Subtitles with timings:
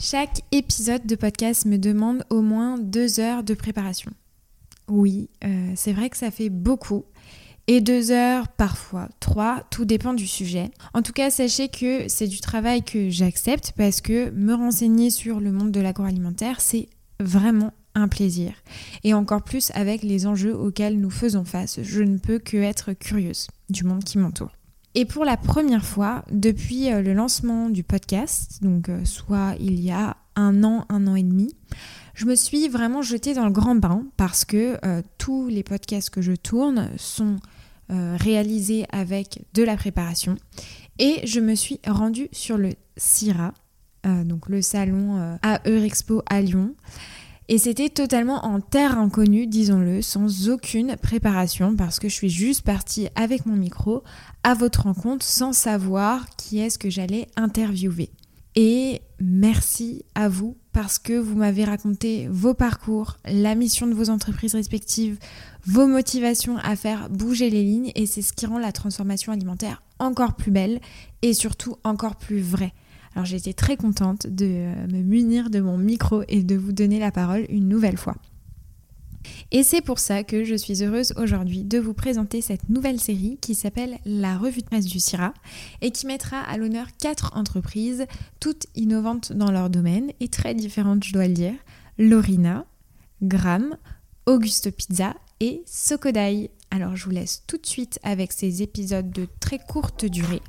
[0.00, 4.12] Chaque épisode de podcast me demande au moins deux heures de préparation.
[4.86, 7.04] Oui, euh, c'est vrai que ça fait beaucoup.
[7.66, 10.70] Et deux heures, parfois trois, tout dépend du sujet.
[10.94, 15.40] En tout cas, sachez que c'est du travail que j'accepte parce que me renseigner sur
[15.40, 16.88] le monde de l'agroalimentaire, c'est
[17.18, 18.52] vraiment un plaisir.
[19.02, 21.82] Et encore plus avec les enjeux auxquels nous faisons face.
[21.82, 24.52] Je ne peux que être curieuse du monde qui m'entoure.
[24.98, 29.78] Et pour la première fois, depuis euh, le lancement du podcast, donc euh, soit il
[29.78, 31.54] y a un an, un an et demi,
[32.14, 36.10] je me suis vraiment jetée dans le grand bain parce que euh, tous les podcasts
[36.10, 37.36] que je tourne sont
[37.90, 40.36] réalisés avec de la préparation.
[40.98, 43.54] Et je me suis rendue sur le CIRA,
[44.04, 46.74] donc le salon à Eurexpo à Lyon.
[47.50, 52.62] Et c'était totalement en terre inconnue, disons-le, sans aucune préparation, parce que je suis juste
[52.62, 54.02] partie avec mon micro
[54.42, 58.10] à votre rencontre sans savoir qui est-ce que j'allais interviewer.
[58.54, 64.10] Et merci à vous parce que vous m'avez raconté vos parcours, la mission de vos
[64.10, 65.18] entreprises respectives,
[65.64, 69.82] vos motivations à faire bouger les lignes et c'est ce qui rend la transformation alimentaire
[69.98, 70.80] encore plus belle
[71.22, 72.74] et surtout encore plus vraie.
[73.18, 77.00] Alors j'ai très contente de euh, me munir de mon micro et de vous donner
[77.00, 78.14] la parole une nouvelle fois.
[79.50, 83.36] Et c'est pour ça que je suis heureuse aujourd'hui de vous présenter cette nouvelle série
[83.40, 85.34] qui s'appelle La revue de presse du CIRA
[85.80, 88.06] et qui mettra à l'honneur quatre entreprises,
[88.38, 91.54] toutes innovantes dans leur domaine et très différentes, je dois le dire.
[91.98, 92.66] Lorina,
[93.20, 93.76] Gram,
[94.26, 96.52] Augusto Pizza et Sokodai.
[96.70, 100.42] Alors je vous laisse tout de suite avec ces épisodes de très courte durée.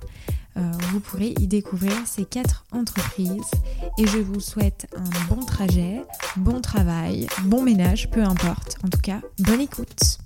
[0.59, 3.51] Euh, vous pourrez y découvrir ces quatre entreprises
[3.97, 6.01] et je vous souhaite un bon trajet,
[6.35, 8.75] bon travail, bon ménage, peu importe.
[8.83, 10.17] En tout cas, bonne écoute.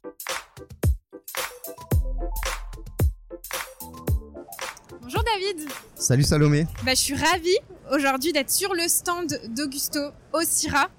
[5.02, 5.70] Bonjour David.
[5.96, 6.66] Salut Salomé.
[6.84, 7.58] Bah, je suis ravie
[7.92, 10.00] aujourd'hui d'être sur le stand d'Augusto
[10.34, 10.90] au CIRA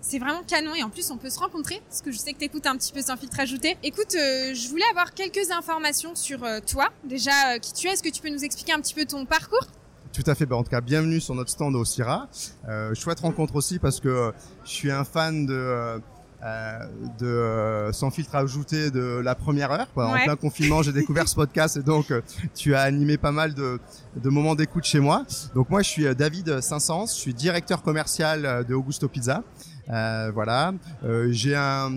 [0.00, 2.38] c'est vraiment canon et en plus on peut se rencontrer parce que je sais que
[2.38, 3.76] t'écoutes un petit peu sans filtre ajouté.
[3.82, 6.88] Écoute, euh, je voulais avoir quelques informations sur euh, toi.
[7.04, 9.26] Déjà, euh, qui tu es Est-ce que tu peux nous expliquer un petit peu ton
[9.26, 9.66] parcours?
[10.12, 10.46] Tout à fait.
[10.46, 12.28] Bah, en tout cas, bienvenue sur notre stand au CIRA.
[12.94, 14.32] chouette rencontre aussi parce que
[14.64, 16.00] je suis un fan de
[17.18, 19.88] de sans filtre ajouté de la première heure.
[19.94, 22.12] En plein confinement, j'ai découvert ce podcast et donc
[22.54, 23.78] tu as animé pas mal de,
[24.16, 25.26] de moments d'écoute chez moi.
[25.54, 29.44] Donc moi, je suis David Saint-Saëns, je suis directeur commercial de Augusto Pizza.
[29.90, 30.72] Euh, voilà.
[31.04, 31.90] Euh, j'ai un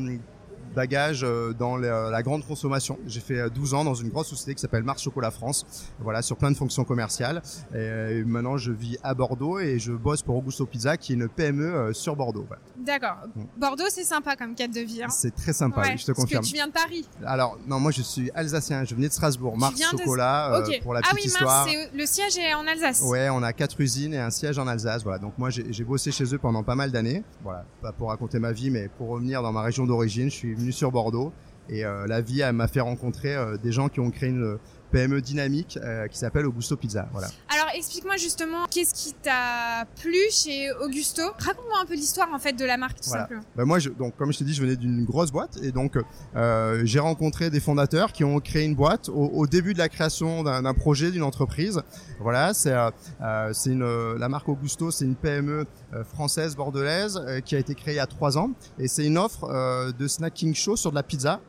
[0.73, 2.97] bagage euh, dans la grande consommation.
[3.07, 5.66] J'ai fait 12 ans dans une grosse société qui s'appelle Mars Chocolat France,
[6.00, 7.41] voilà, sur plein de fonctions commerciales.
[7.73, 11.29] Et maintenant, je vis à Bordeaux et je bosse pour Augusto Pizza, qui est une
[11.29, 12.47] PME sur Bordeaux.
[12.78, 13.17] D'accord.
[13.35, 13.44] Mm.
[13.57, 15.03] Bordeaux, c'est sympa comme cadre de vie.
[15.03, 15.09] Hein.
[15.09, 16.41] C'est très sympa, je te confirme.
[16.41, 17.07] Parce que tu viens de Paris.
[17.25, 18.83] Alors, non, moi, je suis alsacien.
[18.83, 19.57] Je venais de Strasbourg.
[19.57, 21.66] Mars Chocolat, pour la petite ah oui, histoire.
[21.66, 23.01] Mars, le siège est en Alsace.
[23.03, 25.03] Ouais, on a quatre usines et un siège en Alsace.
[25.03, 25.19] Voilà.
[25.19, 27.23] Donc moi, j'ai bossé chez eux pendant pas mal d'années.
[27.44, 30.29] Voilà, pas pour raconter ma vie, mais pour revenir dans ma région d'origine.
[30.29, 31.34] Je suis sur Bordeaux.
[31.69, 34.57] Et euh, la vie m'a fait rencontrer euh, des gens qui ont créé une
[34.93, 37.07] PME dynamique euh, qui s'appelle Augusto Pizza.
[37.11, 37.27] Voilà.
[37.49, 41.23] Alors explique-moi justement qu'est-ce qui t'a plu chez Augusto?
[41.39, 43.41] Raconte-moi un peu l'histoire en fait de la marque tout simplement.
[43.55, 45.97] Bah, moi, je, donc comme je t'ai dit, je venais d'une grosse boîte et donc
[46.35, 50.43] euh, j'ai rencontré des fondateurs qui ont créé une boîte au, début de la création
[50.43, 51.81] d'un projet d'une entreprise.
[52.19, 55.65] Voilà, c'est euh, c'est une la marque Augusto, c'est une PME
[56.05, 59.91] française bordelaise qui a été créée il y a trois ans et c'est une offre
[59.91, 61.41] de snacking show sur de la pizza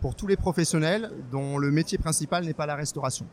[0.00, 3.26] pour tous les professionnels dont le métier principal n'est pas la restauration.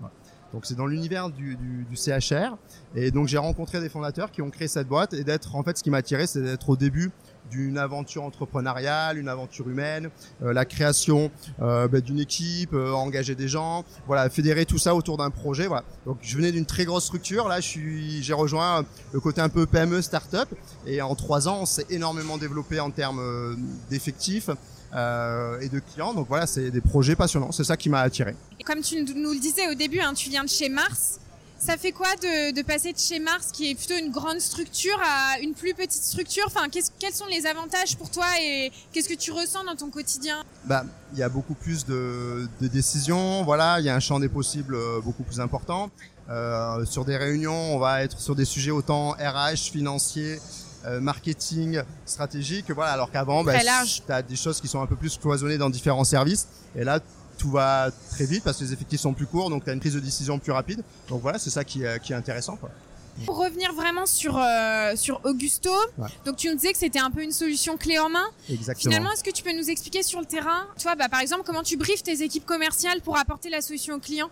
[0.54, 2.56] Donc c'est dans l'univers du, du, CHR
[2.96, 5.78] et donc j'ai rencontré des fondateurs qui ont créé cette boîte et d'être en fait
[5.78, 7.12] ce qui m'a attiré c'est d'être au début
[7.50, 10.10] d'une aventure entrepreneuriale, une aventure humaine,
[10.44, 14.96] euh, la création euh, bah, d'une équipe, euh, engager des gens, voilà, fédérer tout ça
[14.96, 15.68] autour d'un projet.
[15.68, 15.86] Voilà.
[16.06, 20.02] Donc je venais d'une très grosse structure, là j'ai rejoint le côté un peu PME
[20.02, 20.50] start-up
[20.86, 23.58] et en trois ans on s'est énormément développé en termes
[23.90, 24.50] d'effectifs.
[24.96, 26.14] Euh, et de clients.
[26.14, 27.52] Donc voilà, c'est des projets passionnants.
[27.52, 28.36] C'est ça qui m'a attiré.
[28.60, 31.20] Et comme tu nous le disais au début, hein, tu viens de chez Mars.
[31.60, 34.98] Ça fait quoi de, de, passer de chez Mars, qui est plutôt une grande structure,
[35.04, 36.44] à une plus petite structure?
[36.46, 40.44] Enfin, quels sont les avantages pour toi et qu'est-ce que tu ressens dans ton quotidien?
[40.66, 43.44] Bah, il y a beaucoup plus de, de décisions.
[43.44, 45.90] Voilà, il y a un champ des possibles euh, beaucoup plus important.
[46.30, 50.40] Euh, sur des réunions, on va être sur des sujets autant RH, financiers,
[50.86, 52.72] euh, marketing stratégique.
[52.72, 55.70] Voilà, alors qu'avant, bah, tu as des choses qui sont un peu plus cloisonnées dans
[55.70, 56.48] différents services.
[56.76, 57.00] Et là,
[57.38, 59.80] tout va très vite parce que les effectifs sont plus courts, donc tu as une
[59.80, 60.84] prise de décision plus rapide.
[61.10, 62.56] Donc voilà, c'est ça qui, qui est intéressant.
[62.56, 62.70] Quoi.
[63.26, 65.72] Pour revenir vraiment sur euh, sur Augusto,
[66.26, 68.26] donc tu nous disais que c'était un peu une solution clé en main.
[68.50, 68.92] Exactement.
[68.92, 71.64] Finalement, est-ce que tu peux nous expliquer sur le terrain, toi, bah, par exemple, comment
[71.64, 74.30] tu briefes tes équipes commerciales pour apporter la solution au client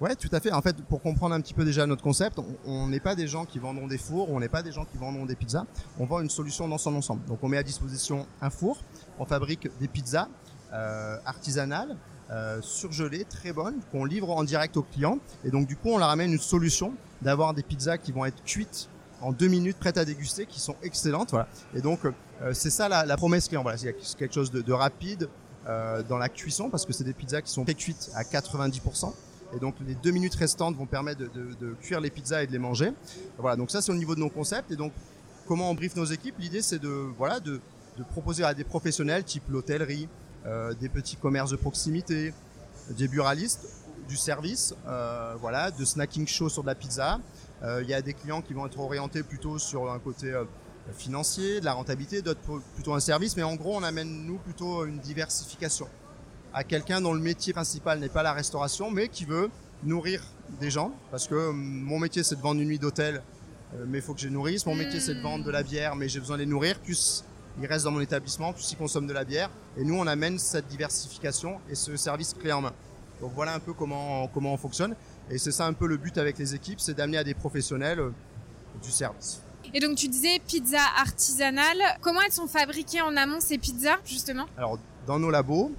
[0.00, 0.52] Ouais, tout à fait.
[0.52, 3.46] En fait, pour comprendre un petit peu déjà notre concept, on n'est pas des gens
[3.46, 5.64] qui vendront des fours, on n'est pas des gens qui vendront des pizzas.
[5.98, 7.24] On vend une solution dans son ensemble.
[7.26, 8.82] Donc, on met à disposition un four,
[9.18, 10.28] on fabrique des pizzas
[10.74, 11.96] euh, artisanales,
[12.30, 15.18] euh, surgelées, très bonnes, qu'on livre en direct aux clients.
[15.44, 16.92] Et donc, du coup, on leur amène une solution
[17.22, 18.90] d'avoir des pizzas qui vont être cuites
[19.22, 21.30] en deux minutes, prêtes à déguster, qui sont excellentes.
[21.30, 21.48] Voilà.
[21.74, 23.62] Et donc, euh, c'est ça la, la, promesse client.
[23.62, 25.30] Voilà, c'est quelque chose de, de rapide
[25.68, 29.12] euh, dans la cuisson parce que c'est des pizzas qui sont pré-cuites à 90%.
[29.54, 32.58] Et donc les deux minutes restantes vont permettre de, cuire les pizzas et de les
[32.58, 32.92] manger.
[33.38, 34.70] Voilà, donc ça c'est au niveau de nos concepts.
[34.70, 34.92] Et donc
[35.46, 36.36] comment on briefe nos équipes?
[36.38, 37.60] L'idée c'est de voilà de,
[38.10, 40.08] proposer à des professionnels type l'hôtellerie,
[40.46, 42.34] euh, des petits commerces de proximité,
[42.90, 43.66] des buralistes,
[44.06, 47.18] du service, euh, voilà, de snacking chaud sur de la pizza.
[47.62, 50.32] Euh, il y a des clients qui vont être orientés plutôt sur un côté
[50.92, 52.40] financier, de la rentabilité, d'autres
[52.74, 53.36] plutôt un service.
[53.36, 55.88] Mais en gros, on amène nous plutôt une diversification
[56.56, 59.50] à quelqu'un dont le métier principal n'est pas la restauration, mais qui veut
[59.84, 60.22] nourrir
[60.58, 60.90] des gens.
[61.10, 63.22] Parce que euh, mon métier, c'est de vendre une nuit d'hôtel,
[63.74, 64.64] euh, mais il faut que je les nourrisse.
[64.64, 66.80] Mon métier, c'est de vendre de la bière, mais j'ai besoin de les nourrir.
[66.80, 67.24] Plus
[67.60, 69.50] ils restent dans mon établissement, plus ils consomment de la bière.
[69.76, 72.72] Et nous, on amène cette diversification et ce service clé en main.
[73.20, 74.96] Donc voilà un peu comment, comment on fonctionne.
[75.30, 78.00] Et c'est ça un peu le but avec les équipes, c'est d'amener à des professionnels
[78.00, 78.10] euh,
[78.82, 79.42] du service.
[79.74, 81.82] Et donc tu disais pizza artisanale.
[82.00, 84.46] Comment elles sont fabriquées en amont ces pizzas justement?
[84.56, 85.72] Alors dans nos labos,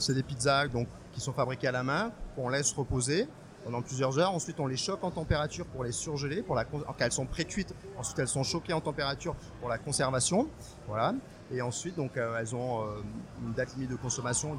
[0.00, 3.28] c'est des pizzas donc qui sont fabriquées à la main, qu'on laisse reposer
[3.64, 4.32] pendant plusieurs heures.
[4.32, 6.64] Ensuite, on les choque en température pour les surgeler, pour la
[6.98, 7.74] elles sont pré-cuites.
[7.98, 10.48] Ensuite, elles sont choquées en température pour la conservation.
[10.86, 11.14] Voilà.
[11.52, 13.02] Et ensuite, donc, euh, elles ont euh,
[13.42, 14.58] une date limite de consommation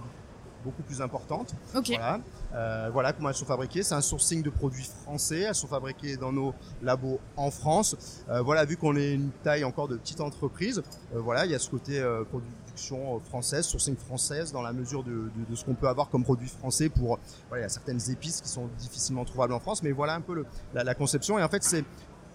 [0.64, 1.54] beaucoup plus importante.
[1.76, 1.98] Okay.
[1.98, 2.20] Voilà.
[2.56, 3.84] Euh, voilà comment elles sont fabriquées.
[3.84, 5.42] C'est un sourcing de produits français.
[5.42, 7.96] Elles sont fabriquées dans nos labos en France.
[8.30, 10.84] Euh, voilà, vu qu'on est une taille encore de petite entreprise,
[11.16, 15.30] euh, voilà, il y a ce côté production française, sourcing française, dans la mesure de,
[15.54, 17.20] ce qu'on peut avoir comme produit français pour,
[17.56, 20.46] il y a certaines épices qui sont difficilement trouvables en France, mais voilà un peu
[20.74, 21.40] la, conception.
[21.40, 21.86] Et en fait, c'est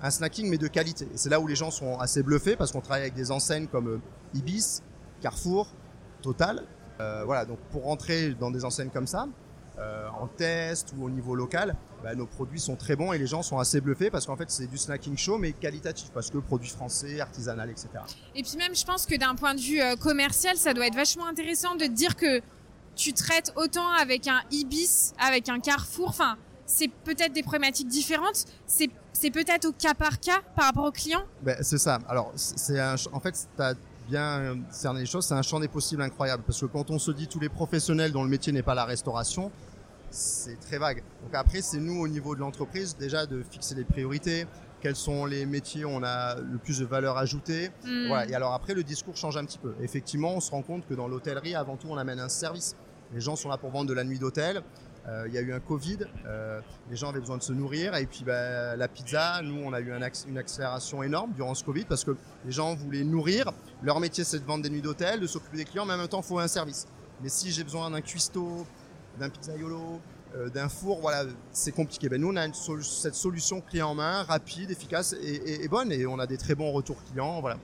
[0.00, 1.08] un snacking mais de qualité.
[1.14, 4.00] C'est là où les gens sont assez bluffés parce qu'on travaille avec des enseignes comme
[4.34, 4.82] Ibis,
[5.20, 5.68] Carrefour,
[6.22, 6.64] Total,
[6.98, 9.28] voilà, donc pour rentrer dans des enseignes comme ça,
[9.78, 13.26] euh, en test ou au niveau local, bah, nos produits sont très bons et les
[13.26, 16.38] gens sont assez bluffés parce qu'en fait c'est du snacking chaud mais qualitatif parce que
[16.38, 17.88] produit français, artisanal, etc.
[18.34, 20.96] Et puis même je pense que d'un point de vue euh, commercial, ça doit être
[20.96, 22.40] vachement intéressant de dire que
[22.96, 26.36] tu traites autant avec un Ibis, avec un Carrefour, enfin
[26.66, 30.92] c'est peut-être des problématiques différentes, c'est c'est peut-être au cas par cas par rapport aux
[30.92, 31.24] clients.
[31.42, 31.98] Ben, c'est ça.
[32.08, 32.80] Alors c'est
[33.12, 33.74] en fait t'as
[34.08, 36.42] bien cerner les choses, c'est un champ des possibles incroyable.
[36.46, 38.84] Parce que quand on se dit tous les professionnels dont le métier n'est pas la
[38.84, 39.50] restauration,
[40.10, 41.02] c'est très vague.
[41.22, 44.46] Donc après, c'est nous au niveau de l'entreprise déjà de fixer les priorités,
[44.80, 47.70] quels sont les métiers où on a le plus de valeur ajoutée.
[47.84, 48.08] Mmh.
[48.08, 48.28] Voilà.
[48.28, 49.74] Et alors après, le discours change un petit peu.
[49.80, 52.76] Effectivement, on se rend compte que dans l'hôtellerie, avant tout, on amène un service.
[53.12, 54.62] Les gens sont là pour vendre de la nuit d'hôtel.
[55.08, 56.60] Euh, il y a eu un Covid, euh,
[56.90, 59.80] les gens avaient besoin de se nourrir et puis bah, la pizza, nous on a
[59.80, 62.14] eu un une accélération énorme durant ce Covid parce que
[62.44, 63.50] les gens voulaient nourrir.
[63.82, 66.08] Leur métier c'est de vendre des nuits d'hôtel, de s'occuper des clients, mais en même
[66.08, 66.86] temps il faut un service.
[67.22, 68.66] Mais si j'ai besoin d'un cuistot,
[69.18, 70.00] d'un pizzaiolo,
[70.36, 72.08] euh, d'un four, voilà, c'est compliqué.
[72.08, 75.64] Ben nous on a une sol cette solution clé en main, rapide, efficace et, et,
[75.64, 77.58] et, bonne et on a des très bons retours clients, voilà.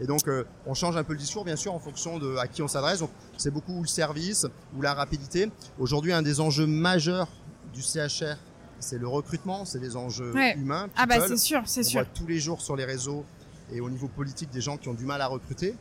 [0.00, 2.46] Et donc, euh, on change un peu le discours, bien sûr, en fonction de à
[2.46, 2.98] qui on s'adresse.
[2.98, 5.50] Donc, c'est beaucoup le service ou la rapidité.
[5.78, 7.28] Aujourd'hui, un des enjeux majeurs
[7.72, 8.36] du CHR,
[8.78, 10.54] c'est le recrutement, c'est des enjeux ouais.
[10.56, 10.88] humains.
[10.96, 12.00] Ah bah c'est sûr, c'est sûr.
[12.00, 13.24] On voit tous les jours sur les réseaux
[13.72, 15.74] et au niveau politique des gens qui ont du mal à recruter.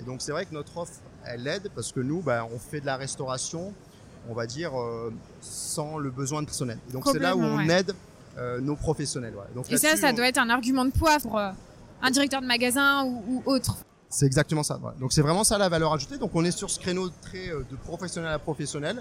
[0.00, 0.94] Et donc, c'est vrai que notre offre,
[1.24, 3.72] elle aide parce que nous, bah, on fait de la restauration,
[4.28, 6.78] on va dire, euh, sans le besoin de personnel.
[6.88, 7.80] Et donc, c'est là où on ouais.
[7.80, 7.94] aide
[8.38, 9.34] euh, nos professionnels.
[9.54, 10.12] Donc, et ça, ça on...
[10.12, 11.50] doit être un argument de poids pour euh,
[12.02, 13.76] un directeur de magasin ou, ou autre.
[14.08, 14.80] C'est exactement ça.
[14.98, 16.18] Donc c'est vraiment ça la valeur ajoutée.
[16.18, 19.00] Donc on est sur ce créneau très de professionnel à professionnel.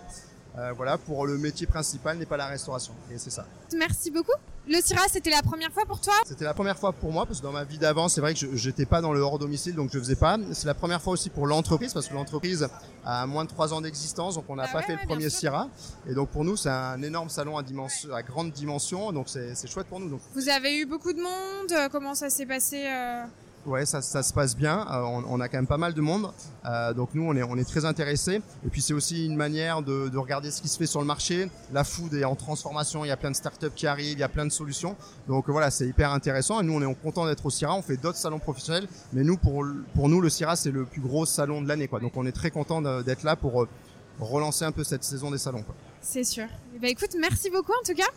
[0.57, 2.93] Euh, voilà, pour le métier principal n'est pas la restauration.
[3.11, 3.45] Et c'est ça.
[3.77, 4.33] Merci beaucoup.
[4.67, 6.13] Le CIRA, c'était la première fois pour toi?
[6.25, 8.55] C'était la première fois pour moi, parce que dans ma vie d'avant, c'est vrai que
[8.55, 10.37] je n'étais pas dans le hors domicile, donc je faisais pas.
[10.53, 12.67] C'est la première fois aussi pour l'entreprise, parce que l'entreprise
[13.05, 15.07] a moins de trois ans d'existence, donc on n'a ah pas ouais, fait ouais, le
[15.07, 15.69] premier CIRA.
[16.07, 19.67] Et donc pour nous, c'est un énorme salon à, dimension, à grande dimension, donc c'est
[19.67, 20.09] chouette pour nous.
[20.09, 20.21] Donc.
[20.33, 21.89] Vous avez eu beaucoup de monde?
[21.91, 23.23] Comment ça s'est passé euh...
[23.65, 24.85] Ouais, ça, se passe bien.
[24.89, 26.31] Euh, on, a quand même pas mal de monde,
[26.65, 28.41] euh, donc nous on est très intéressés.
[28.65, 31.05] Et puis c'est aussi une manière de, de, regarder ce qui se fait sur le
[31.05, 31.49] marché.
[31.73, 34.23] La food est en transformation, il y a plein de startups qui arrivent, il y
[34.23, 34.95] a plein de solutions.
[35.27, 36.61] Donc voilà, c'est hyper intéressant.
[36.61, 37.75] Et nous on est content d'être au CIRA.
[37.75, 39.63] On fait d'autres salons professionnels, mais nous pour
[40.09, 41.89] nous le CIRA c'est le plus gros salon de l'année.
[42.01, 43.67] Donc on est très content d'être là pour euh,
[44.19, 45.65] relancer un peu cette saison des salons.
[46.01, 46.47] C'est sûr.
[46.81, 48.07] Bah écoute, merci beaucoup en tout cas.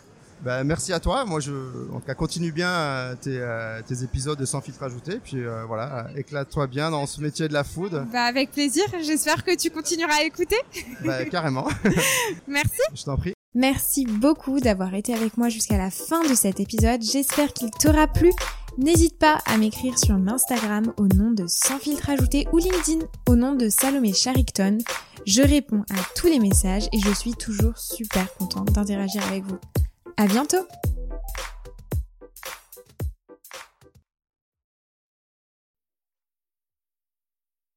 [0.43, 1.23] Bah, merci à toi.
[1.23, 1.53] Moi, je,
[1.93, 5.19] en tout cas, continue bien euh, tes, euh, tes, épisodes de Sans filtre ajouté.
[5.23, 8.05] Puis euh, voilà, éclate-toi bien dans ce métier de la food.
[8.11, 8.83] Bah, avec plaisir.
[9.01, 10.57] J'espère que tu continueras à écouter.
[11.05, 11.67] Bah, carrément.
[12.47, 12.81] merci.
[12.93, 13.33] Je t'en prie.
[13.55, 17.01] Merci beaucoup d'avoir été avec moi jusqu'à la fin de cet épisode.
[17.01, 18.31] J'espère qu'il t'aura plu.
[18.77, 23.35] N'hésite pas à m'écrire sur Instagram au nom de Sans filtre ajouté ou LinkedIn au
[23.35, 24.79] nom de Salomé Charicton.
[25.25, 29.59] Je réponds à tous les messages et je suis toujours super contente d'interagir avec vous.
[30.17, 30.67] À bientôt!